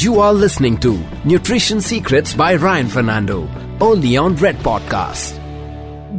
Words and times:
You 0.00 0.20
are 0.20 0.32
listening 0.32 0.78
to 0.78 0.96
Nutrition 1.24 1.80
Secrets 1.80 2.32
by 2.32 2.54
Ryan 2.54 2.86
Fernando, 2.86 3.48
only 3.80 4.16
on 4.16 4.36
Red 4.36 4.54
Podcast. 4.58 5.32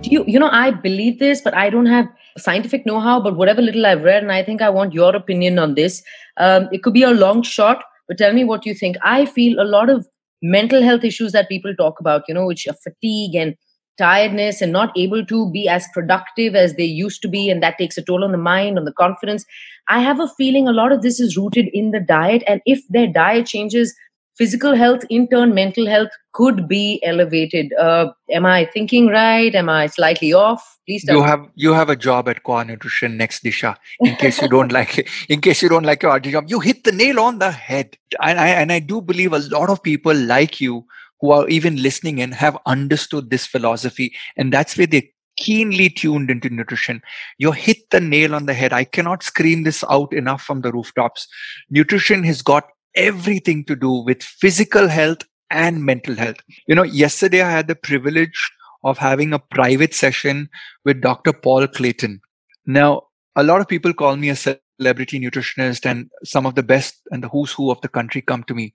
Do 0.02 0.10
you, 0.10 0.26
you 0.28 0.38
know, 0.38 0.50
I 0.52 0.72
believe 0.72 1.18
this, 1.18 1.40
but 1.40 1.54
I 1.54 1.70
don't 1.70 1.86
have 1.86 2.06
scientific 2.38 2.86
know-how. 2.86 3.22
But 3.22 3.38
whatever 3.38 3.62
little 3.62 3.86
I've 3.86 4.04
read, 4.04 4.22
and 4.22 4.34
I 4.34 4.44
think 4.44 4.62
I 4.62 4.70
want 4.70 4.94
your 4.94 5.16
opinion 5.16 5.60
on 5.60 5.76
this. 5.76 6.04
Um, 6.36 6.68
it 6.74 6.84
could 6.84 6.94
be 6.94 7.04
a 7.04 7.12
long 7.12 7.42
shot, 7.42 7.82
but 8.10 8.18
tell 8.18 8.34
me 8.34 8.44
what 8.44 8.66
you 8.66 8.74
think. 8.74 8.98
I 9.02 9.26
feel 9.26 9.62
a 9.62 9.64
lot 9.64 9.90
of 9.90 10.06
mental 10.42 10.84
health 10.84 11.06
issues 11.06 11.32
that 11.32 11.48
people 11.48 11.74
talk 11.74 12.02
about, 12.02 12.24
you 12.28 12.34
know, 12.34 12.46
which 12.46 12.68
are 12.68 12.76
fatigue 12.84 13.36
and 13.36 13.56
tiredness 14.00 14.62
and 14.62 14.72
not 14.72 14.98
able 14.98 15.26
to 15.26 15.52
be 15.52 15.68
as 15.68 15.88
productive 15.94 16.56
as 16.56 16.76
they 16.76 16.86
used 16.86 17.22
to 17.22 17.28
be 17.28 17.50
and 17.50 17.62
that 17.62 17.78
takes 17.78 17.98
a 17.98 18.02
toll 18.02 18.24
on 18.24 18.32
the 18.32 18.44
mind 18.50 18.80
on 18.80 18.86
the 18.86 18.94
confidence. 18.94 19.46
I 19.88 20.02
have 20.02 20.20
a 20.20 20.28
feeling 20.28 20.68
a 20.68 20.78
lot 20.82 20.92
of 20.92 21.02
this 21.02 21.20
is 21.20 21.38
rooted 21.38 21.70
in 21.74 21.92
the 21.92 22.00
diet 22.00 22.44
and 22.48 22.62
if 22.66 22.86
their 22.90 23.08
diet 23.08 23.46
changes 23.46 23.96
physical 24.40 24.76
health 24.82 25.04
in 25.10 25.28
turn 25.28 25.54
mental 25.54 25.86
health 25.86 26.10
could 26.34 26.68
be 26.68 27.02
elevated. 27.04 27.74
Uh, 27.74 28.12
am 28.32 28.46
i 28.46 28.66
thinking 28.74 29.08
right? 29.08 29.54
Am 29.54 29.70
i 29.70 29.88
slightly 29.88 30.34
off? 30.34 30.78
Please 30.88 31.04
you 31.08 31.24
have 31.24 31.48
you 31.56 31.74
have 31.74 31.90
a 31.90 31.96
job 31.96 32.30
at 32.30 32.44
Qua 32.44 32.64
Nutrition 32.64 33.18
next 33.18 33.44
disha 33.44 33.76
in 34.00 34.16
case 34.16 34.42
you 34.42 34.48
don't 34.48 34.72
like 34.80 34.98
it 35.00 35.10
in 35.28 35.42
case 35.42 35.62
you 35.62 35.70
don't 35.74 35.90
like 35.92 36.04
your 36.04 36.20
job. 36.20 36.46
You 36.48 36.62
hit 36.62 36.84
the 36.86 36.96
nail 37.04 37.20
on 37.20 37.40
the 37.40 37.52
head. 37.52 37.98
And 38.22 38.40
i 38.40 38.48
and 38.48 38.72
i 38.72 38.80
do 38.80 39.02
believe 39.02 39.34
a 39.34 39.44
lot 39.58 39.70
of 39.70 39.84
people 39.84 40.16
like 40.16 40.62
you 40.62 40.86
who 41.22 41.32
are 41.32 41.48
even 41.50 41.82
listening 41.82 42.20
in 42.20 42.32
have 42.32 42.58
understood 42.66 43.30
this 43.30 43.46
philosophy 43.46 44.14
and 44.38 44.54
that's 44.54 44.78
where 44.78 44.88
they 44.88 45.12
keenly 45.38 45.90
tuned 45.90 46.30
into 46.30 46.50
nutrition. 46.50 47.02
You 47.38 47.52
hit 47.54 47.90
the 47.92 48.02
nail 48.02 48.36
on 48.36 48.46
the 48.46 48.54
head. 48.54 48.74
I 48.74 48.84
cannot 48.84 49.24
scream 49.24 49.64
this 49.64 49.86
out 49.90 50.14
enough 50.14 50.42
from 50.42 50.62
the 50.62 50.72
rooftops. 50.72 51.28
Nutrition 51.70 52.24
has 52.26 52.42
got 52.42 52.66
everything 52.96 53.64
to 53.66 53.76
do 53.76 53.92
with 53.92 54.22
physical 54.22 54.88
health 54.88 55.24
and 55.50 55.84
mental 55.84 56.16
health. 56.16 56.38
You 56.68 56.76
know 56.76 56.84
yesterday 56.84 57.42
i 57.42 57.50
had 57.50 57.68
the 57.68 57.76
privilege 57.76 58.52
of 58.84 58.98
having 58.98 59.34
a 59.34 59.40
private 59.40 59.94
session 59.94 60.50
with 60.86 61.02
dr 61.02 61.34
paul 61.34 61.68
clayton. 61.68 62.22
Now 62.66 63.04
a 63.36 63.44
lot 63.44 63.62
of 63.62 63.68
people 63.68 63.94
call 63.94 64.16
me 64.16 64.30
a 64.30 64.36
celebrity 64.36 65.20
nutritionist 65.20 65.86
and 65.86 66.10
some 66.24 66.46
of 66.46 66.56
the 66.56 66.64
best 66.64 67.02
and 67.12 67.24
the 67.24 67.30
who's 67.30 67.52
who 67.52 67.72
of 67.72 67.82
the 67.82 67.88
country 67.88 68.22
come 68.22 68.44
to 68.44 68.54
me 68.54 68.74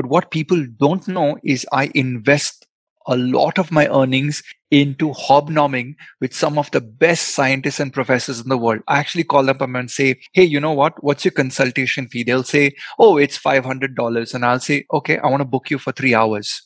but 0.00 0.08
what 0.08 0.30
people 0.30 0.64
don't 0.78 1.06
know 1.06 1.36
is 1.44 1.66
I 1.72 1.90
invest 1.94 2.66
a 3.06 3.18
lot 3.18 3.58
of 3.58 3.70
my 3.70 3.86
earnings 3.88 4.42
into 4.70 5.12
hobnobbing 5.12 5.94
with 6.22 6.32
some 6.32 6.56
of 6.56 6.70
the 6.70 6.80
best 6.80 7.34
scientists 7.34 7.80
and 7.80 7.92
professors 7.92 8.40
in 8.40 8.48
the 8.48 8.56
world. 8.56 8.80
I 8.88 8.98
actually 8.98 9.24
call 9.24 9.44
them 9.44 9.58
up 9.60 9.68
and 9.74 9.90
say, 9.90 10.18
Hey, 10.32 10.44
you 10.44 10.58
know 10.58 10.72
what? 10.72 11.04
What's 11.04 11.26
your 11.26 11.32
consultation 11.32 12.08
fee? 12.08 12.22
They'll 12.22 12.44
say, 12.44 12.72
Oh, 12.98 13.18
it's 13.18 13.38
$500. 13.38 14.34
And 14.34 14.44
I'll 14.46 14.58
say, 14.58 14.86
Okay, 14.90 15.18
I 15.18 15.26
want 15.26 15.42
to 15.42 15.44
book 15.44 15.70
you 15.70 15.76
for 15.76 15.92
three 15.92 16.14
hours. 16.14 16.62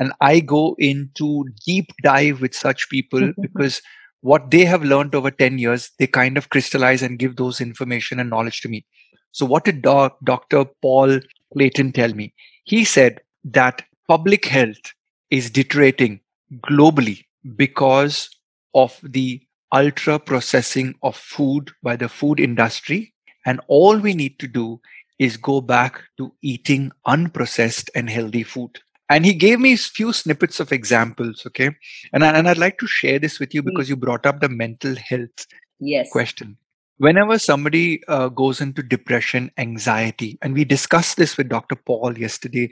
And 0.00 0.14
I 0.22 0.40
go 0.40 0.76
into 0.78 1.44
deep 1.66 1.90
dive 2.02 2.40
with 2.40 2.54
such 2.54 2.88
people 2.88 3.20
mm-hmm. 3.20 3.42
because 3.42 3.82
what 4.22 4.50
they 4.50 4.64
have 4.64 4.82
learned 4.82 5.14
over 5.14 5.30
10 5.30 5.58
years, 5.58 5.90
they 5.98 6.06
kind 6.06 6.38
of 6.38 6.48
crystallize 6.48 7.02
and 7.02 7.18
give 7.18 7.36
those 7.36 7.60
information 7.60 8.18
and 8.18 8.30
knowledge 8.30 8.62
to 8.62 8.70
me. 8.70 8.86
So 9.32 9.44
what 9.44 9.66
did 9.66 9.82
doc, 9.82 10.16
Dr. 10.24 10.64
Paul 10.80 11.20
Clayton 11.52 11.92
tell 11.92 12.12
me? 12.14 12.32
He 12.64 12.84
said 12.84 13.20
that 13.44 13.84
public 14.08 14.46
health 14.46 14.94
is 15.30 15.50
deteriorating 15.50 16.20
globally 16.68 17.24
because 17.56 18.28
of 18.74 18.98
the 19.02 19.40
ultra 19.74 20.18
processing 20.18 20.94
of 21.02 21.16
food 21.16 21.70
by 21.82 21.96
the 21.96 22.08
food 22.08 22.40
industry. 22.40 23.12
And 23.44 23.60
all 23.68 23.98
we 23.98 24.14
need 24.14 24.38
to 24.40 24.48
do 24.48 24.80
is 25.18 25.36
go 25.36 25.60
back 25.60 26.00
to 26.18 26.32
eating 26.42 26.92
unprocessed 27.06 27.88
and 27.94 28.10
healthy 28.10 28.42
food. 28.42 28.78
And 29.08 29.24
he 29.24 29.34
gave 29.34 29.60
me 29.60 29.72
a 29.72 29.78
few 29.78 30.12
snippets 30.12 30.58
of 30.58 30.72
examples. 30.72 31.44
Okay. 31.46 31.70
And, 32.12 32.24
I, 32.24 32.32
and 32.32 32.48
I'd 32.48 32.58
like 32.58 32.78
to 32.78 32.86
share 32.86 33.18
this 33.18 33.38
with 33.38 33.54
you 33.54 33.62
hmm. 33.62 33.68
because 33.68 33.88
you 33.88 33.96
brought 33.96 34.26
up 34.26 34.40
the 34.40 34.48
mental 34.48 34.94
health 34.96 35.46
yes. 35.78 36.10
question 36.10 36.56
whenever 36.98 37.38
somebody 37.38 38.02
uh, 38.08 38.28
goes 38.28 38.60
into 38.60 38.82
depression 38.82 39.50
anxiety 39.58 40.38
and 40.42 40.54
we 40.54 40.64
discussed 40.64 41.16
this 41.16 41.36
with 41.36 41.48
dr 41.48 41.76
paul 41.86 42.16
yesterday 42.18 42.70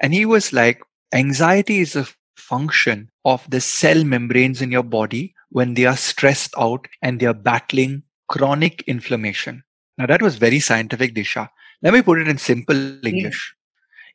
and 0.00 0.14
he 0.14 0.24
was 0.24 0.52
like 0.52 0.82
anxiety 1.12 1.80
is 1.80 1.96
a 1.96 2.06
function 2.36 3.10
of 3.24 3.48
the 3.50 3.60
cell 3.60 4.04
membranes 4.04 4.62
in 4.62 4.70
your 4.70 4.82
body 4.82 5.34
when 5.50 5.74
they 5.74 5.86
are 5.86 5.96
stressed 5.96 6.54
out 6.58 6.86
and 7.02 7.18
they 7.18 7.26
are 7.26 7.34
battling 7.34 8.02
chronic 8.28 8.82
inflammation. 8.86 9.62
Now 9.98 10.06
that 10.06 10.22
was 10.22 10.36
very 10.36 10.60
scientific 10.60 11.14
disha. 11.14 11.48
Let 11.82 11.94
me 11.94 12.02
put 12.02 12.20
it 12.20 12.28
in 12.28 12.38
simple 12.38 12.76
english. 13.06 13.54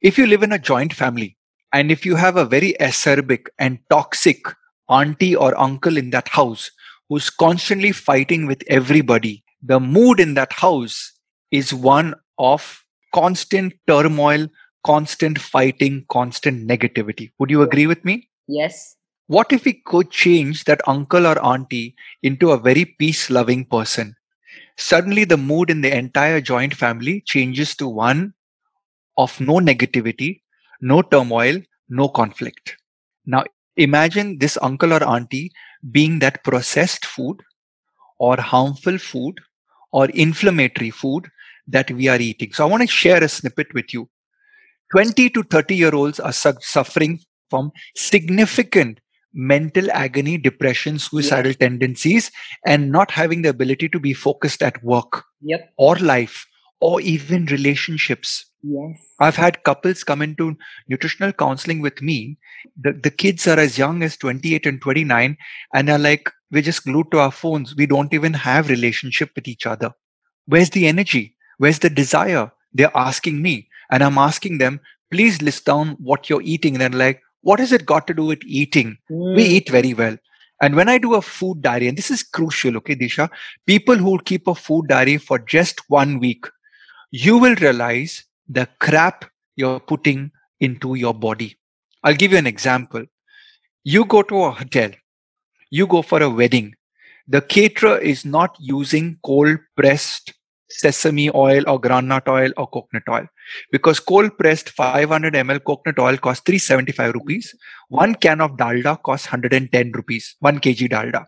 If 0.02 0.18
you 0.18 0.28
live 0.28 0.44
in 0.44 0.52
a 0.52 0.60
joint 0.60 0.94
family 0.94 1.38
and 1.74 1.92
if 1.92 2.06
you 2.06 2.16
have 2.16 2.38
a 2.38 2.46
very 2.46 2.76
acerbic 2.80 3.48
and 3.60 3.80
toxic 3.90 4.46
auntie 4.90 5.36
or 5.36 5.60
uncle 5.60 5.98
in 5.98 6.10
that 6.12 6.28
house 6.28 6.72
who's 7.10 7.30
constantly 7.30 7.92
fighting 7.92 8.46
with 8.46 8.64
everybody 8.68 9.44
the 9.62 9.80
mood 9.80 10.20
in 10.20 10.34
that 10.36 10.54
house 10.54 11.14
is 11.52 11.74
one 11.74 12.16
of 12.38 12.84
constant 13.14 13.74
turmoil, 13.88 14.48
constant 14.86 15.40
fighting, 15.40 16.06
constant 16.10 16.68
negativity. 16.68 17.32
Would 17.40 17.50
you 17.52 17.62
agree 17.62 17.88
with 17.88 18.04
me? 18.04 18.30
Yes. 18.48 18.96
What 19.28 19.54
if 19.54 19.66
we 19.66 19.82
could 19.86 20.12
change 20.12 20.66
that 20.66 20.82
uncle 20.88 21.28
or 21.28 21.44
auntie 21.46 21.96
into 22.24 22.52
a 22.52 22.58
very 22.58 22.86
peace 22.86 23.30
loving 23.30 23.66
person? 23.66 24.16
Suddenly, 24.78 25.26
the 25.26 25.38
mood 25.38 25.70
in 25.70 25.82
the 25.82 25.96
entire 25.96 26.42
joint 26.42 26.74
family 26.74 27.22
changes 27.26 27.76
to 27.76 27.88
one 27.88 28.34
of 29.18 29.40
no 29.40 29.56
negativity, 29.56 30.42
no 30.82 31.02
turmoil, 31.02 31.62
no 31.90 32.08
conflict. 32.10 32.78
Now, 33.26 33.44
imagine 33.78 34.40
this 34.40 34.58
uncle 34.62 34.94
or 34.94 35.04
auntie 35.04 35.52
being 35.92 36.20
that 36.20 36.44
processed 36.44 37.06
food 37.06 37.42
or 38.18 38.38
harmful 38.38 38.98
food 38.98 39.40
or 39.92 40.06
inflammatory 40.10 40.90
food 40.90 41.30
that 41.68 41.92
we 41.92 42.08
are 42.08 42.20
eating. 42.20 42.54
So 42.54 42.66
I 42.66 42.70
want 42.70 42.82
to 42.82 42.88
share 42.88 43.24
a 43.24 43.30
snippet 43.30 43.74
with 43.74 43.94
you. 43.94 44.10
20 44.92 45.30
to 45.30 45.44
30 45.44 45.76
year 45.76 45.96
olds 45.96 46.20
are 46.20 46.34
su- 46.34 46.54
suffering 46.60 47.20
from 47.50 47.72
significant 47.96 49.00
mental 49.34 49.90
agony, 49.92 50.38
depression, 50.38 51.00
suicidal 51.00 51.54
tendencies, 51.54 52.32
and 52.66 52.92
not 52.92 53.12
having 53.12 53.42
the 53.42 53.50
ability 53.50 53.88
to 53.90 54.00
be 54.00 54.14
focused 54.14 54.62
at 54.62 54.84
work 54.84 55.24
yep. 55.42 55.72
or 55.78 55.96
life 55.98 56.46
or 56.82 57.00
even 57.02 57.46
relationships. 57.46 58.51
Yes. 58.64 58.98
I've 59.20 59.36
had 59.36 59.64
couples 59.64 60.04
come 60.04 60.22
into 60.22 60.56
nutritional 60.88 61.34
counseling 61.34 61.82
with 61.82 62.02
me. 62.02 62.38
The, 62.80 62.94
the 62.94 63.12
kids 63.12 63.48
are 63.48 63.60
as 63.60 63.78
young 63.78 64.04
as 64.04 64.18
28 64.18 64.66
and 64.66 64.82
29 64.82 65.38
and 65.74 65.90
are 65.90 66.00
like, 66.00 66.32
we're 66.52 66.62
just 66.62 66.84
glued 66.84 67.12
to 67.12 67.20
our 67.20 67.32
phones. 67.32 67.76
We 67.76 67.86
don't 67.86 68.14
even 68.14 68.34
have 68.34 68.70
relationship 68.70 69.32
with 69.36 69.48
each 69.48 69.66
other. 69.66 69.92
Where's 70.46 70.70
the 70.70 70.88
energy? 70.88 71.36
Where's 71.58 71.80
the 71.80 71.90
desire? 71.90 72.52
They're 72.74 72.96
asking 72.96 73.42
me 73.42 73.68
and 73.90 74.04
I'm 74.04 74.18
asking 74.18 74.58
them, 74.58 74.80
please 75.12 75.42
list 75.42 75.66
down 75.66 75.98
what 76.00 76.30
you're 76.30 76.42
eating. 76.42 76.76
And 76.76 76.82
they're 76.94 77.00
like, 77.00 77.22
what 77.42 77.60
has 77.60 77.72
it 77.72 77.86
got 77.86 78.08
to 78.08 78.14
do 78.14 78.26
with 78.26 78.44
eating? 78.46 78.98
Mm. 79.10 79.36
We 79.36 79.44
eat 79.44 79.70
very 79.70 79.94
well. 79.94 80.18
And 80.62 80.76
when 80.76 80.90
I 80.90 81.00
do 81.00 81.16
a 81.16 81.22
food 81.22 81.64
diary, 81.64 81.88
and 81.88 81.98
this 81.98 82.12
is 82.12 82.22
crucial, 82.22 82.78
okay, 82.78 82.96
Disha, 82.96 83.30
people 83.66 83.96
who 83.96 84.20
keep 84.20 84.46
a 84.46 84.54
food 84.54 84.88
diary 84.88 85.18
for 85.18 85.40
just 85.40 85.82
one 85.90 86.20
week, 86.20 86.46
you 87.10 87.40
will 87.40 87.56
realize 87.56 88.24
the 88.58 88.68
crap 88.80 89.26
you're 89.56 89.80
putting 89.80 90.32
into 90.60 90.96
your 90.96 91.14
body. 91.14 91.58
I'll 92.04 92.22
give 92.24 92.32
you 92.32 92.38
an 92.38 92.48
example. 92.48 93.06
You 93.84 94.06
go 94.06 94.22
to 94.24 94.44
a 94.44 94.52
hotel 94.52 94.92
you 95.72 95.88
go 95.88 96.02
for 96.02 96.22
a 96.22 96.30
wedding, 96.30 96.76
the 97.28 97.42
caterer 97.42 97.98
is 97.98 98.26
not 98.26 98.56
using 98.60 99.18
cold 99.26 99.58
pressed 99.78 100.34
sesame 100.70 101.30
oil 101.34 101.64
or 101.68 101.80
groundnut 101.80 102.28
oil 102.28 102.52
or 102.58 102.68
coconut 102.68 103.04
oil 103.10 103.26
because 103.72 104.00
cold 104.00 104.38
pressed 104.38 104.70
500 104.70 105.34
ml 105.34 105.62
coconut 105.66 106.00
oil 106.00 106.18
costs 106.18 106.44
375 106.46 107.14
rupees 107.14 107.54
one 107.90 108.16
can 108.16 108.40
of 108.40 108.52
dalda 108.52 109.02
costs 109.04 109.28
110 109.28 109.92
rupees 109.92 110.38
1 110.40 110.60
kg 110.60 110.90
dalda 110.90 111.26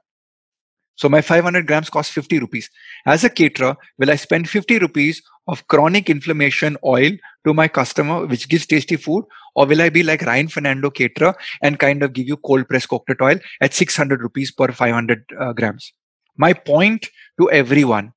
so 0.95 1.10
my 1.10 1.22
500 1.22 1.68
grams 1.68 1.90
cost 1.90 2.12
50 2.12 2.40
rupees 2.40 2.69
as 3.06 3.24
a 3.24 3.30
caterer 3.30 3.75
will 3.98 4.12
i 4.12 4.16
spend 4.16 4.50
50 4.50 4.80
rupees 4.80 5.22
of 5.48 5.68
chronic 5.68 6.10
inflammation 6.10 6.78
oil 6.86 7.12
to 7.45 7.54
my 7.54 7.68
customer, 7.68 8.25
which 8.25 8.48
gives 8.50 8.66
tasty 8.66 8.95
food? 8.95 9.25
Or 9.56 9.66
will 9.66 9.81
I 9.81 9.90
be 9.90 10.04
like 10.04 10.22
Ryan 10.22 10.48
Fernando 10.48 10.90
caterer 10.90 11.36
and 11.62 11.80
kind 11.80 12.01
of 12.04 12.13
give 12.13 12.28
you 12.28 12.38
cold 12.38 12.68
pressed 12.68 12.90
coconut 12.90 13.22
oil 13.22 13.40
at 13.62 13.74
600 13.74 14.22
rupees 14.22 14.51
per 14.51 14.72
500 14.72 15.25
uh, 15.40 15.54
grams? 15.54 15.94
My 16.38 16.54
point 16.54 17.10
to 17.39 17.51
everyone, 17.51 18.13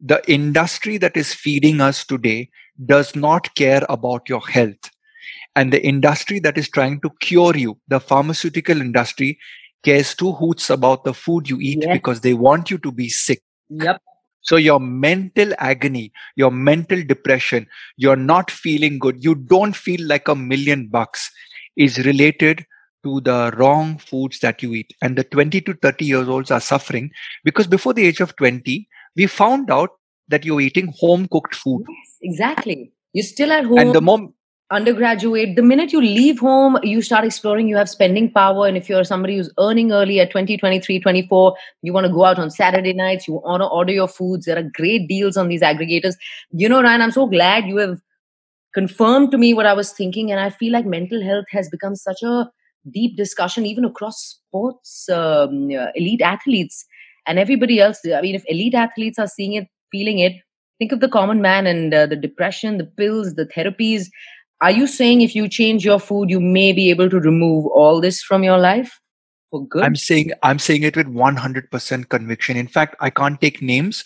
the 0.00 0.22
industry 0.30 0.98
that 0.98 1.16
is 1.16 1.32
feeding 1.32 1.80
us 1.80 2.04
today 2.04 2.50
does 2.84 3.14
not 3.14 3.54
care 3.54 3.82
about 3.88 4.28
your 4.28 4.40
health. 4.40 4.90
And 5.54 5.72
the 5.72 5.84
industry 5.84 6.40
that 6.40 6.58
is 6.58 6.68
trying 6.68 7.00
to 7.02 7.10
cure 7.20 7.56
you, 7.56 7.78
the 7.86 8.00
pharmaceutical 8.00 8.80
industry, 8.80 9.38
cares 9.84 10.14
two 10.14 10.32
hoots 10.32 10.70
about 10.70 11.04
the 11.04 11.14
food 11.14 11.48
you 11.48 11.58
eat 11.60 11.84
because 11.92 12.20
they 12.20 12.34
want 12.34 12.70
you 12.70 12.78
to 12.78 12.90
be 12.90 13.08
sick. 13.08 13.42
Yep. 13.68 14.00
So 14.40 14.56
your 14.56 14.78
mental 14.78 15.52
agony, 15.58 16.12
your 16.36 16.50
mental 16.50 17.02
depression, 17.02 17.66
you're 17.96 18.16
not 18.16 18.50
feeling 18.50 18.98
good, 18.98 19.24
you 19.24 19.34
don't 19.34 19.74
feel 19.74 20.06
like 20.06 20.28
a 20.28 20.34
million 20.34 20.88
bucks 20.88 21.30
is 21.76 22.04
related 22.04 22.66
to 23.04 23.20
the 23.22 23.54
wrong 23.56 23.98
foods 23.98 24.40
that 24.40 24.62
you 24.62 24.74
eat. 24.74 24.92
And 25.02 25.16
the 25.16 25.24
20 25.24 25.60
to 25.62 25.74
30 25.74 26.04
years 26.04 26.28
olds 26.28 26.50
are 26.50 26.60
suffering 26.60 27.10
because 27.42 27.66
before 27.66 27.94
the 27.94 28.06
age 28.06 28.20
of 28.20 28.36
20, 28.36 28.86
we 29.16 29.26
found 29.26 29.70
out 29.70 29.90
that 30.28 30.44
you're 30.44 30.60
eating 30.60 30.92
home 30.98 31.28
cooked 31.28 31.54
food. 31.54 31.84
Yes, 31.88 32.18
exactly. 32.22 32.92
You're 33.12 33.24
still 33.24 33.52
at 33.52 33.64
home. 33.64 33.78
And 33.78 33.94
the 33.94 34.00
moment 34.00 34.34
undergraduate 34.70 35.56
the 35.56 35.62
minute 35.62 35.92
you 35.92 36.00
leave 36.00 36.38
home 36.38 36.78
you 36.82 37.02
start 37.02 37.24
exploring 37.24 37.68
you 37.68 37.76
have 37.76 37.88
spending 37.88 38.30
power 38.32 38.66
and 38.66 38.78
if 38.78 38.88
you're 38.88 39.04
somebody 39.04 39.36
who's 39.36 39.50
earning 39.58 39.92
early 39.92 40.20
at 40.20 40.30
20 40.30 40.56
23 40.56 41.00
24 41.00 41.54
you 41.82 41.92
want 41.92 42.06
to 42.06 42.12
go 42.12 42.24
out 42.24 42.38
on 42.38 42.50
saturday 42.50 42.94
nights 42.94 43.28
you 43.28 43.34
want 43.34 43.60
to 43.60 43.66
order 43.66 43.92
your 43.92 44.08
foods 44.08 44.46
there 44.46 44.58
are 44.58 44.70
great 44.74 45.06
deals 45.06 45.36
on 45.36 45.48
these 45.48 45.60
aggregators. 45.60 46.14
You 46.50 46.68
know 46.68 46.82
ryan 46.82 47.02
i'm 47.02 47.10
so 47.10 47.26
glad 47.26 47.66
you 47.66 47.76
have 47.76 48.00
confirmed 48.72 49.30
to 49.32 49.38
me 49.38 49.52
what 49.52 49.66
i 49.66 49.74
was 49.74 49.92
thinking 49.92 50.30
and 50.30 50.40
i 50.40 50.48
feel 50.48 50.72
like 50.72 50.86
mental 50.86 51.22
health 51.22 51.44
has 51.50 51.68
become 51.68 51.94
such 51.94 52.22
a 52.22 52.50
deep 52.90 53.16
discussion 53.16 53.66
even 53.66 53.84
across 53.84 54.38
sports 54.48 55.08
um, 55.10 55.70
elite 55.94 56.20
athletes 56.22 56.86
and 57.26 57.38
everybody 57.38 57.80
else. 57.80 58.00
I 58.04 58.20
mean 58.20 58.34
if 58.34 58.44
elite 58.46 58.74
athletes 58.74 59.18
are 59.18 59.26
seeing 59.26 59.54
it 59.54 59.68
feeling 59.90 60.18
it 60.18 60.34
think 60.78 60.92
of 60.92 61.00
the 61.00 61.08
common 61.08 61.40
man 61.40 61.66
and 61.66 61.94
uh, 61.94 62.06
the 62.06 62.16
depression 62.16 62.78
the 62.78 62.84
pills 62.84 63.34
the 63.34 63.46
therapies 63.46 64.06
are 64.64 64.70
you 64.70 64.86
saying 64.86 65.20
if 65.20 65.34
you 65.36 65.46
change 65.46 65.84
your 65.84 66.00
food 66.00 66.30
you 66.30 66.40
may 66.40 66.72
be 66.72 66.88
able 66.90 67.10
to 67.14 67.20
remove 67.20 67.66
all 67.66 68.00
this 68.00 68.22
from 68.22 68.42
your 68.42 68.58
life? 68.58 68.98
For 69.50 69.66
good? 69.66 69.84
I'm 69.84 69.96
saying 70.02 70.32
i'm 70.42 70.58
saying 70.58 70.84
it 70.84 70.96
with 70.96 71.06
100% 71.06 72.08
conviction. 72.08 72.56
In 72.56 72.66
fact 72.66 72.96
i 73.00 73.10
can't 73.10 73.40
take 73.40 73.60
names 73.60 74.04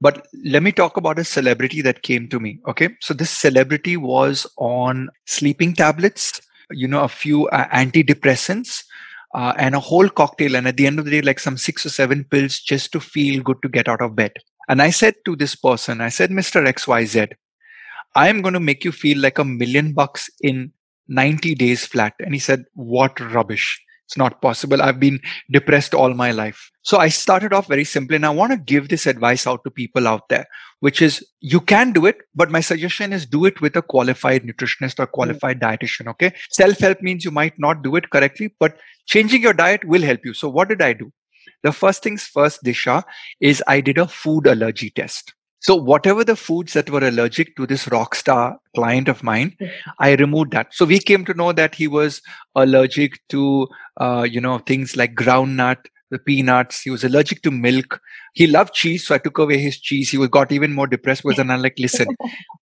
but 0.00 0.26
let 0.44 0.62
me 0.62 0.72
talk 0.72 0.98
about 0.98 1.18
a 1.18 1.24
celebrity 1.24 1.80
that 1.80 2.02
came 2.02 2.28
to 2.28 2.38
me 2.38 2.58
okay? 2.68 2.88
So 3.00 3.14
this 3.14 3.30
celebrity 3.30 3.96
was 3.96 4.46
on 4.58 5.08
sleeping 5.26 5.74
tablets 5.74 6.42
you 6.70 6.88
know 6.88 7.02
a 7.04 7.08
few 7.08 7.48
uh, 7.48 7.66
antidepressants 7.68 8.82
uh, 9.34 9.54
and 9.58 9.74
a 9.74 9.80
whole 9.80 10.08
cocktail. 10.08 10.54
And 10.54 10.68
at 10.68 10.76
the 10.76 10.86
end 10.86 10.98
of 10.98 11.06
the 11.06 11.10
day 11.12 11.22
like 11.22 11.40
some 11.40 11.56
six 11.56 11.86
or 11.86 11.90
seven 11.90 12.24
pills 12.24 12.60
just 12.60 12.92
to 12.92 13.00
feel 13.00 13.42
good 13.42 13.62
to 13.62 13.68
get 13.68 13.88
out 13.88 14.02
of 14.02 14.14
bed. 14.16 14.32
And 14.68 14.82
i 14.82 14.90
said 14.90 15.16
to 15.24 15.36
this 15.36 15.54
person 15.54 16.00
i 16.00 16.10
said 16.18 16.30
mr 16.42 16.62
xyz 16.74 17.34
I 18.14 18.28
am 18.28 18.42
going 18.42 18.54
to 18.54 18.60
make 18.60 18.84
you 18.84 18.92
feel 18.92 19.18
like 19.18 19.38
a 19.38 19.44
million 19.44 19.92
bucks 19.92 20.30
in 20.40 20.72
90 21.08 21.54
days 21.54 21.86
flat. 21.86 22.14
And 22.20 22.34
he 22.34 22.40
said, 22.40 22.64
What 22.74 23.18
rubbish. 23.20 23.80
It's 24.06 24.18
not 24.18 24.42
possible. 24.42 24.82
I've 24.82 25.00
been 25.00 25.18
depressed 25.50 25.94
all 25.94 26.12
my 26.12 26.30
life. 26.30 26.70
So 26.82 26.98
I 26.98 27.08
started 27.08 27.54
off 27.54 27.68
very 27.68 27.84
simply. 27.84 28.16
And 28.16 28.26
I 28.26 28.30
want 28.30 28.52
to 28.52 28.58
give 28.58 28.88
this 28.88 29.06
advice 29.06 29.46
out 29.46 29.64
to 29.64 29.70
people 29.70 30.06
out 30.06 30.28
there, 30.28 30.46
which 30.80 31.00
is 31.00 31.26
you 31.40 31.58
can 31.58 31.92
do 31.92 32.04
it, 32.04 32.18
but 32.34 32.50
my 32.50 32.60
suggestion 32.60 33.14
is 33.14 33.24
do 33.24 33.46
it 33.46 33.62
with 33.62 33.76
a 33.76 33.82
qualified 33.82 34.42
nutritionist 34.42 35.00
or 35.00 35.06
qualified 35.06 35.58
mm-hmm. 35.58 35.84
dietitian. 35.84 36.08
Okay. 36.08 36.34
Self 36.50 36.78
help 36.78 37.00
means 37.00 37.24
you 37.24 37.30
might 37.30 37.58
not 37.58 37.82
do 37.82 37.96
it 37.96 38.10
correctly, 38.10 38.54
but 38.60 38.76
changing 39.06 39.40
your 39.40 39.54
diet 39.54 39.84
will 39.86 40.02
help 40.02 40.20
you. 40.24 40.34
So 40.34 40.50
what 40.50 40.68
did 40.68 40.82
I 40.82 40.92
do? 40.92 41.10
The 41.62 41.72
first 41.72 42.02
things 42.02 42.24
first, 42.24 42.62
Disha, 42.62 43.04
is 43.40 43.62
I 43.66 43.80
did 43.80 43.96
a 43.96 44.06
food 44.06 44.46
allergy 44.46 44.90
test. 44.90 45.33
So 45.64 45.74
whatever 45.74 46.24
the 46.24 46.36
foods 46.36 46.74
that 46.74 46.90
were 46.90 47.02
allergic 47.02 47.56
to 47.56 47.66
this 47.66 47.88
rock 47.88 48.14
star 48.14 48.58
client 48.74 49.08
of 49.08 49.22
mine, 49.22 49.56
I 49.98 50.14
removed 50.16 50.50
that. 50.50 50.74
So 50.74 50.84
we 50.84 50.98
came 50.98 51.24
to 51.24 51.32
know 51.32 51.52
that 51.52 51.74
he 51.74 51.88
was 51.88 52.20
allergic 52.54 53.26
to, 53.30 53.68
uh, 53.98 54.26
you 54.30 54.42
know, 54.42 54.58
things 54.58 54.94
like 54.94 55.14
groundnut, 55.14 55.78
the 56.10 56.18
peanuts. 56.18 56.82
He 56.82 56.90
was 56.90 57.02
allergic 57.02 57.40
to 57.44 57.50
milk. 57.50 57.98
He 58.34 58.46
loved 58.46 58.74
cheese, 58.74 59.06
so 59.06 59.14
I 59.14 59.18
took 59.18 59.38
away 59.38 59.56
his 59.56 59.80
cheese. 59.80 60.10
He 60.10 60.28
got 60.28 60.52
even 60.52 60.74
more 60.74 60.86
depressed 60.86 61.22
because 61.22 61.38
I'm 61.38 61.48
like, 61.48 61.78
listen, 61.78 62.08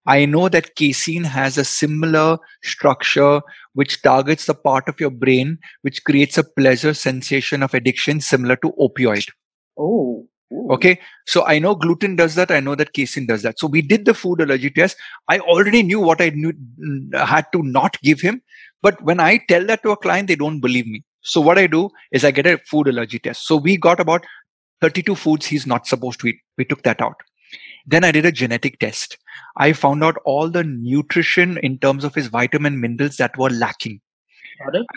I 0.06 0.25
know 0.25 0.49
that 0.49 0.76
casein 0.76 1.25
has 1.25 1.58
a 1.58 1.64
similar 1.64 2.38
structure 2.62 3.40
which 3.72 4.00
targets 4.02 4.46
the 4.46 4.54
part 4.54 4.88
of 4.88 5.00
your 5.00 5.10
brain 5.10 5.58
which 5.81 6.04
creates 6.04 6.38
a 6.38 6.44
pleasure 6.44 6.94
sensation 6.94 7.64
of 7.64 7.75
addiction 7.75 8.20
similar 8.20 8.54
to 8.54 8.72
opioid. 8.78 9.28
Oh. 9.76 10.28
Okay. 10.70 10.99
So 11.26 11.44
I 11.46 11.58
know 11.58 11.75
gluten 11.75 12.16
does 12.16 12.34
that. 12.34 12.50
I 12.50 12.60
know 12.60 12.75
that 12.75 12.93
casein 12.93 13.26
does 13.26 13.43
that. 13.43 13.58
So 13.58 13.66
we 13.66 13.82
did 13.82 14.04
the 14.04 14.14
food 14.14 14.40
allergy 14.40 14.70
test. 14.70 14.96
I 15.28 15.38
already 15.38 15.82
knew 15.82 16.00
what 16.00 16.20
I 16.20 16.31
knew, 16.31 16.52
mm, 16.52 17.26
had 17.26 17.46
to 17.52 17.62
not 17.62 18.00
give 18.02 18.20
him. 18.20 18.43
But 18.82 19.00
when 19.02 19.20
I 19.20 19.40
tell 19.49 19.64
that 19.66 19.82
to 19.82 19.90
a 19.90 19.96
client, 19.96 20.28
they 20.28 20.37
don't 20.37 20.60
believe 20.60 20.87
me. 20.87 21.04
So 21.22 21.40
what 21.40 21.58
I 21.58 21.66
do 21.66 21.90
is 22.10 22.25
I 22.25 22.32
get 22.32 22.46
a 22.46 22.58
food 22.58 22.88
allergy 22.88 23.19
test. 23.19 23.46
So 23.46 23.56
we 23.56 23.76
got 23.76 24.00
about 24.00 24.25
32 24.81 25.14
foods 25.14 25.46
he's 25.46 25.66
not 25.66 25.87
supposed 25.87 26.20
to 26.20 26.28
eat. 26.28 26.40
We 26.58 26.64
took 26.64 26.82
that 26.82 27.00
out. 27.00 27.16
Then 27.87 28.04
I 28.04 28.12
did 28.12 28.26
a 28.26 28.32
genetic 28.32 28.78
test. 28.78 29.19
I 29.56 29.72
found 29.72 30.02
out 30.02 30.16
all 30.25 30.49
the 30.49 30.64
nutrition 30.64 31.58
in 31.58 31.78
terms 31.78 32.04
of 32.04 32.14
his 32.14 32.28
vitamin 32.28 32.81
minerals 32.81 33.16
that 33.16 33.37
were 33.37 33.50
lacking. 33.50 34.00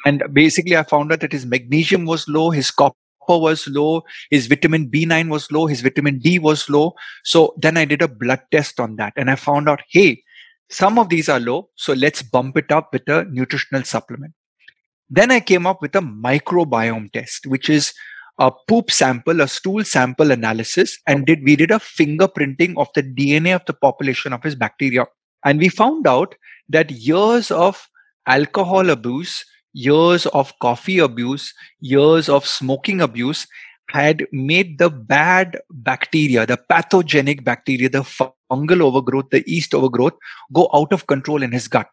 And 0.06 0.24
basically, 0.34 0.78
I 0.78 0.84
found 0.84 1.12
out 1.12 1.22
that 1.22 1.32
his 1.32 1.46
magnesium 1.46 2.06
was 2.06 2.28
low, 2.28 2.52
his 2.52 2.72
copper 2.72 2.96
was 3.28 3.68
low, 3.68 4.04
his 4.30 4.48
vitamin 4.48 4.90
B9 4.90 5.30
was 5.30 5.52
low, 5.52 5.68
his 5.68 5.82
vitamin 5.82 6.20
D 6.20 6.40
was 6.40 6.70
low. 6.70 6.94
So 7.24 7.54
then 7.58 7.78
I 7.78 7.86
did 7.86 8.02
a 8.02 8.08
blood 8.08 8.42
test 8.52 8.80
on 8.80 8.96
that 8.98 9.14
and 9.16 9.30
I 9.30 9.36
found 9.36 9.70
out, 9.70 9.82
hey, 9.90 10.24
some 10.70 10.98
of 10.98 11.10
these 11.10 11.30
are 11.30 11.40
low. 11.40 11.70
So 11.76 11.94
let's 11.94 12.22
bump 12.22 12.58
it 12.58 12.72
up 12.72 12.90
with 12.92 13.08
a 13.08 13.26
nutritional 13.26 13.84
supplement. 13.84 14.34
Then 15.10 15.32
I 15.32 15.40
came 15.40 15.68
up 15.68 15.82
with 15.82 15.96
a 15.96 16.02
microbiome 16.02 17.12
test, 17.12 17.46
which 17.46 17.70
is 17.70 17.94
a 18.40 18.52
poop 18.68 18.92
sample, 18.92 19.42
a 19.42 19.48
stool 19.48 19.84
sample 19.84 20.32
analysis, 20.32 20.98
and 21.08 21.26
did 21.26 21.44
we 21.44 21.56
did 21.56 21.72
a 21.72 21.76
fingerprinting 21.76 22.74
of 22.78 22.90
the 22.96 23.04
DNA 23.04 23.56
of 23.56 23.64
the 23.66 23.74
population 23.74 24.34
of 24.34 24.44
his 24.44 24.56
bacteria. 24.56 25.06
And 25.46 25.60
we 25.60 25.70
found 25.70 26.08
out 26.08 26.36
that 26.70 26.92
years 26.92 27.52
of 27.52 27.88
alcohol 28.28 28.90
abuse 28.90 29.46
years 29.76 30.26
of 30.28 30.58
coffee 30.60 31.00
abuse, 31.00 31.54
years 31.82 32.30
of 32.30 32.48
smoking 32.48 33.02
abuse 33.02 33.46
had 33.90 34.26
made 34.32 34.80
the 34.80 34.90
bad 34.90 35.60
bacteria, 35.70 36.46
the 36.46 36.58
pathogenic 36.58 37.44
bacteria, 37.44 37.90
the 37.90 38.02
fungal 38.52 38.82
overgrowth, 38.82 39.30
the 39.30 39.44
yeast 39.46 39.76
overgrowth 39.76 40.14
go 40.54 40.70
out 40.74 40.92
of 40.92 41.06
control 41.08 41.44
in 41.44 41.52
his 41.52 41.68
gut. 41.68 41.90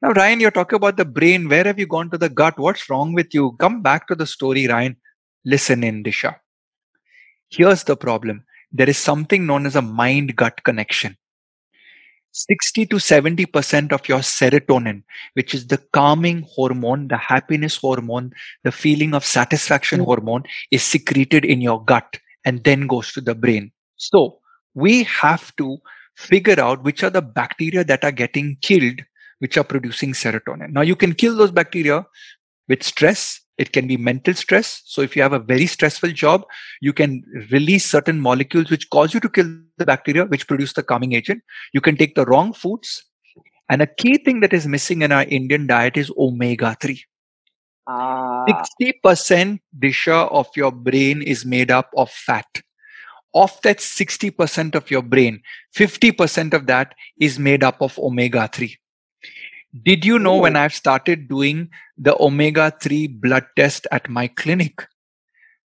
Now, 0.00 0.12
Ryan, 0.12 0.40
you're 0.40 0.50
talking 0.50 0.76
about 0.76 0.96
the 0.96 1.04
brain. 1.04 1.48
Where 1.48 1.64
have 1.64 1.78
you 1.78 1.86
gone 1.86 2.10
to 2.10 2.18
the 2.18 2.28
gut? 2.28 2.58
What's 2.58 2.88
wrong 2.88 3.12
with 3.14 3.34
you? 3.34 3.56
Come 3.58 3.82
back 3.82 4.06
to 4.08 4.14
the 4.14 4.26
story, 4.26 4.66
Ryan. 4.66 4.96
Listen 5.44 5.82
in, 5.82 6.04
Disha. 6.04 6.36
Here's 7.50 7.84
the 7.84 7.96
problem 7.96 8.44
there 8.72 8.88
is 8.88 8.98
something 8.98 9.46
known 9.46 9.66
as 9.66 9.76
a 9.76 9.82
mind 9.82 10.36
gut 10.36 10.62
connection. 10.64 11.16
60 12.34 12.86
to 12.86 12.96
70% 12.96 13.92
of 13.92 14.08
your 14.08 14.18
serotonin, 14.18 15.04
which 15.34 15.54
is 15.54 15.68
the 15.68 15.78
calming 15.92 16.44
hormone, 16.50 17.06
the 17.06 17.16
happiness 17.16 17.76
hormone, 17.76 18.32
the 18.64 18.72
feeling 18.72 19.14
of 19.14 19.24
satisfaction 19.24 20.00
mm-hmm. 20.00 20.06
hormone, 20.06 20.42
is 20.72 20.82
secreted 20.82 21.44
in 21.44 21.60
your 21.60 21.82
gut 21.84 22.18
and 22.44 22.64
then 22.64 22.88
goes 22.88 23.12
to 23.12 23.20
the 23.20 23.36
brain. 23.36 23.70
So 23.96 24.40
we 24.74 25.04
have 25.04 25.54
to 25.56 25.78
figure 26.16 26.60
out 26.60 26.82
which 26.82 27.04
are 27.04 27.10
the 27.10 27.22
bacteria 27.22 27.84
that 27.84 28.04
are 28.04 28.12
getting 28.12 28.56
killed, 28.60 29.00
which 29.38 29.56
are 29.56 29.64
producing 29.64 30.12
serotonin. 30.12 30.70
Now 30.70 30.82
you 30.82 30.96
can 30.96 31.14
kill 31.14 31.36
those 31.36 31.52
bacteria 31.52 32.04
with 32.68 32.82
stress, 32.82 33.40
it 33.56 33.72
can 33.72 33.86
be 33.86 33.96
mental 33.96 34.34
stress. 34.34 34.82
So 34.84 35.02
if 35.02 35.14
you 35.14 35.22
have 35.22 35.32
a 35.32 35.38
very 35.38 35.66
stressful 35.66 36.10
job, 36.10 36.44
you 36.80 36.92
can 36.92 37.22
release 37.50 37.84
certain 37.84 38.20
molecules 38.20 38.70
which 38.70 38.90
cause 38.90 39.14
you 39.14 39.20
to 39.20 39.28
kill 39.28 39.46
the 39.78 39.86
bacteria, 39.86 40.24
which 40.24 40.48
produce 40.48 40.72
the 40.72 40.82
calming 40.82 41.12
agent. 41.12 41.42
You 41.72 41.80
can 41.80 41.96
take 41.96 42.14
the 42.14 42.26
wrong 42.26 42.52
foods. 42.52 43.04
And 43.68 43.80
a 43.80 43.86
key 43.86 44.18
thing 44.18 44.40
that 44.40 44.52
is 44.52 44.66
missing 44.66 45.02
in 45.02 45.12
our 45.12 45.24
Indian 45.24 45.66
diet 45.66 45.96
is 45.96 46.10
omega 46.18 46.76
3. 46.80 47.02
Uh, 47.86 48.44
60% 48.72 49.60
Disha 49.78 50.30
of 50.32 50.48
your 50.56 50.72
brain 50.72 51.22
is 51.22 51.44
made 51.44 51.70
up 51.70 51.90
of 51.96 52.10
fat. 52.10 52.46
Of 53.34 53.58
that 53.62 53.78
60% 53.78 54.74
of 54.74 54.90
your 54.90 55.02
brain, 55.02 55.42
50% 55.76 56.54
of 56.54 56.66
that 56.66 56.94
is 57.18 57.38
made 57.38 57.64
up 57.64 57.82
of 57.82 57.98
omega 57.98 58.48
3. 58.52 58.76
Did 59.82 60.04
you 60.04 60.20
know 60.20 60.36
when 60.36 60.56
oh. 60.56 60.60
I've 60.60 60.74
started 60.74 61.28
doing 61.28 61.70
the 61.98 62.16
omega 62.22 62.72
3 62.80 63.08
blood 63.08 63.44
test 63.56 63.88
at 63.90 64.08
my 64.08 64.28
clinic? 64.28 64.86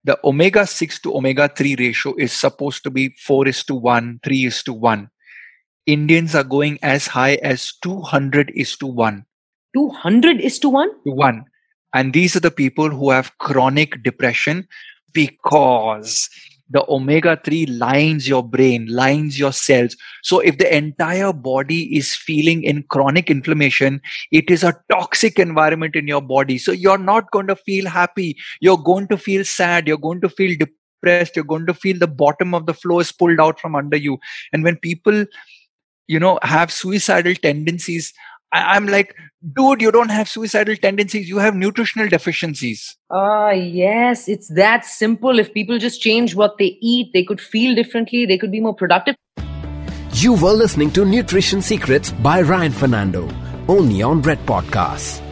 The 0.04 0.18
omega 0.22 0.66
6 0.66 1.00
to 1.00 1.16
omega 1.16 1.48
3 1.48 1.76
ratio 1.76 2.14
is 2.18 2.32
supposed 2.32 2.82
to 2.84 2.90
be 2.90 3.16
4 3.24 3.48
is 3.48 3.64
to 3.64 3.74
1, 3.74 4.20
3 4.22 4.44
is 4.44 4.62
to 4.64 4.74
1. 4.74 5.08
Indians 5.86 6.34
are 6.34 6.44
going 6.44 6.78
as 6.82 7.06
high 7.06 7.36
as 7.36 7.72
200 7.82 8.52
is 8.54 8.76
to 8.76 8.86
1. 8.86 9.24
200 9.74 10.40
is 10.40 10.58
to 10.58 10.68
1? 10.68 10.90
To 11.04 11.10
1. 11.10 11.44
And 11.94 12.12
these 12.12 12.36
are 12.36 12.40
the 12.40 12.50
people 12.50 12.90
who 12.90 13.10
have 13.10 13.38
chronic 13.38 14.02
depression 14.02 14.68
because 15.14 16.28
the 16.70 16.84
omega 16.88 17.38
3 17.44 17.66
lines 17.66 18.26
your 18.26 18.42
brain 18.42 18.86
lines 18.86 19.38
your 19.38 19.52
cells. 19.52 19.96
So 20.22 20.40
if 20.40 20.58
the 20.58 20.74
entire 20.74 21.32
body 21.32 21.96
is 21.96 22.14
feeling 22.14 22.62
in 22.62 22.84
chronic 22.84 23.30
inflammation 23.30 24.00
it 24.32 24.50
is 24.50 24.64
a 24.64 24.74
toxic 24.90 25.38
environment 25.38 25.94
in 25.94 26.08
your 26.08 26.22
body. 26.22 26.58
So 26.58 26.72
you're 26.72 26.98
not 26.98 27.30
going 27.30 27.46
to 27.48 27.56
feel 27.56 27.86
happy. 27.86 28.36
You're 28.60 28.78
going 28.78 29.08
to 29.08 29.18
feel 29.18 29.44
sad. 29.44 29.86
You're 29.86 29.98
going 29.98 30.20
to 30.22 30.28
feel 30.28 30.56
depressed. 30.58 31.36
You're 31.36 31.44
going 31.44 31.66
to 31.66 31.74
feel 31.74 31.98
the 31.98 32.06
bottom 32.06 32.54
of 32.54 32.66
the 32.66 32.74
floor 32.74 33.02
is 33.02 33.12
pulled 33.12 33.40
out 33.40 33.60
from 33.60 33.76
under 33.76 33.96
you. 33.96 34.18
And 34.52 34.64
when 34.64 34.76
people 34.76 35.26
you 36.06 36.20
know 36.20 36.38
have 36.42 36.70
suicidal 36.70 37.34
tendencies 37.34 38.12
I, 38.54 38.76
am 38.76 38.86
like, 38.86 39.16
dude, 39.56 39.82
you 39.82 39.90
don't 39.90 40.10
have 40.10 40.28
suicidal 40.28 40.76
tendencies. 40.76 41.28
You 41.28 41.38
have 41.38 41.56
nutritional 41.56 42.08
deficiencies. 42.08 42.96
Ah, 43.10 43.48
uh, 43.48 43.50
yes. 43.50 44.28
It's 44.28 44.48
that 44.54 44.84
simple. 44.84 45.38
If 45.38 45.52
people 45.52 45.78
just 45.78 46.00
change 46.00 46.36
what 46.36 46.56
they 46.58 46.78
eat, 46.80 47.10
they 47.12 47.24
could 47.24 47.40
feel 47.40 47.74
differently. 47.74 48.26
They 48.26 48.38
could 48.38 48.52
be 48.52 48.60
more 48.60 48.74
productive. 48.74 49.16
You 50.12 50.34
were 50.34 50.52
listening 50.52 50.92
to 50.92 51.04
Nutrition 51.04 51.60
Secrets 51.60 52.12
by 52.12 52.42
Ryan 52.42 52.70
Fernando, 52.72 53.28
only 53.66 54.02
on 54.02 54.22
Red 54.22 54.38
Podcasts. 54.46 55.23